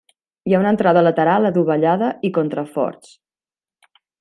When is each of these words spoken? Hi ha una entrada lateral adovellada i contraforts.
Hi 0.45 0.53
ha 0.53 0.61
una 0.61 0.71
entrada 0.75 1.03
lateral 1.07 1.49
adovellada 1.51 2.09
i 2.29 2.33
contraforts. 2.39 3.13